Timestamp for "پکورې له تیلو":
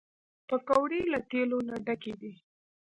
0.47-1.59